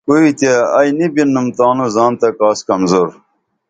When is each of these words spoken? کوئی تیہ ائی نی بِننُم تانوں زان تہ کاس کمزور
کوئی 0.07 0.29
تیہ 0.39 0.53
ائی 0.77 0.89
نی 0.97 1.07
بِننُم 1.13 1.47
تانوں 1.57 1.89
زان 1.95 2.11
تہ 2.19 2.27
کاس 2.39 2.59
کمزور 2.67 3.07